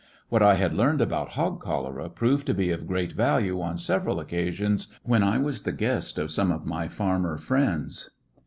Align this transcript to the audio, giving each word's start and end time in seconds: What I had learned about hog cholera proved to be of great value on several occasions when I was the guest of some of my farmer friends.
What 0.29 0.41
I 0.41 0.55
had 0.55 0.73
learned 0.73 0.99
about 0.99 1.33
hog 1.33 1.61
cholera 1.61 2.09
proved 2.09 2.47
to 2.47 2.55
be 2.55 2.71
of 2.71 2.87
great 2.87 3.11
value 3.13 3.61
on 3.61 3.77
several 3.77 4.19
occasions 4.19 4.87
when 5.03 5.21
I 5.21 5.37
was 5.37 5.61
the 5.61 5.71
guest 5.71 6.17
of 6.17 6.31
some 6.31 6.49
of 6.51 6.65
my 6.65 6.87
farmer 6.87 7.37
friends. 7.37 8.09